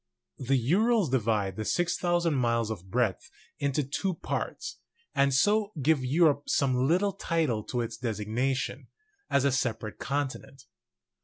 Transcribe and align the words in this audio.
The 0.39 0.57
Urals 0.57 1.11
divide 1.11 1.57
the 1.57 1.63
6,000 1.63 2.33
miles 2.33 2.71
of 2.71 2.89
breadth 2.89 3.29
into 3.59 3.83
two 3.83 4.15
parts, 4.15 4.79
and 5.13 5.31
so 5.31 5.73
give 5.79 6.03
Europe 6.03 6.49
some 6.49 6.73
title 7.19 7.61
to 7.65 7.81
its 7.81 7.97
designation 7.97 8.87
as 9.29 9.45
a 9.45 9.51
separate 9.51 9.99
continent. 9.99 10.63